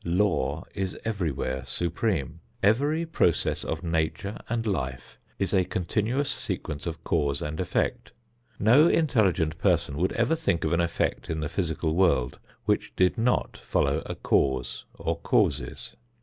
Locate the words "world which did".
11.93-13.15